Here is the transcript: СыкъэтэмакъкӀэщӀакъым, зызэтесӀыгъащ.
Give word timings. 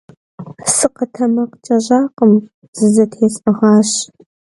СыкъэтэмакъкӀэщӀакъым, 0.75 2.33
зызэтесӀыгъащ. 2.77 3.91